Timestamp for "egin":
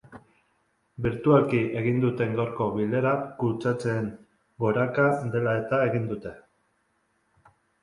1.81-1.99, 5.93-6.11